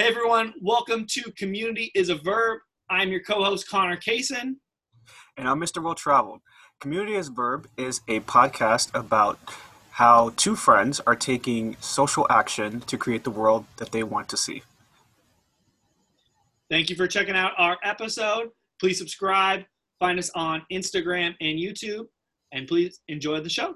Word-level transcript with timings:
Hey 0.00 0.08
everyone, 0.08 0.54
welcome 0.62 1.04
to 1.10 1.30
Community 1.32 1.92
is 1.94 2.08
a 2.08 2.14
Verb. 2.14 2.60
I'm 2.88 3.10
your 3.10 3.20
co-host 3.20 3.68
Connor 3.68 3.98
Kaysen. 3.98 4.56
And 5.36 5.46
I'm 5.46 5.60
Mr. 5.60 5.82
Well 5.82 5.94
Traveled. 5.94 6.40
Community 6.80 7.16
is 7.16 7.28
a 7.28 7.32
Verb 7.32 7.68
is 7.76 8.00
a 8.08 8.20
podcast 8.20 8.88
about 8.98 9.38
how 9.90 10.32
two 10.38 10.56
friends 10.56 11.00
are 11.00 11.14
taking 11.14 11.76
social 11.80 12.26
action 12.30 12.80
to 12.80 12.96
create 12.96 13.24
the 13.24 13.30
world 13.30 13.66
that 13.76 13.92
they 13.92 14.02
want 14.02 14.30
to 14.30 14.38
see. 14.38 14.62
Thank 16.70 16.88
you 16.88 16.96
for 16.96 17.06
checking 17.06 17.36
out 17.36 17.52
our 17.58 17.76
episode. 17.84 18.52
Please 18.80 18.96
subscribe, 18.96 19.64
find 19.98 20.18
us 20.18 20.30
on 20.34 20.62
Instagram 20.72 21.34
and 21.42 21.58
YouTube, 21.58 22.06
and 22.52 22.66
please 22.66 23.00
enjoy 23.08 23.40
the 23.40 23.50
show. 23.50 23.74